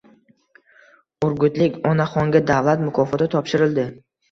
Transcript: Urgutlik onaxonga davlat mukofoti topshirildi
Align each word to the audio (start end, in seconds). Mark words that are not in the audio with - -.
Urgutlik 1.27 1.77
onaxonga 1.91 2.43
davlat 2.55 2.85
mukofoti 2.89 3.31
topshirildi 3.37 3.89